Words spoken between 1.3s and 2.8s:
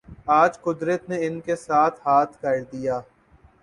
کے ساتھ ہاتھ کر